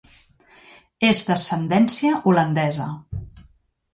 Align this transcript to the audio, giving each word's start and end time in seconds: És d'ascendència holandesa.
És 1.09 1.19
d'ascendència 1.27 2.13
holandesa. 2.31 2.87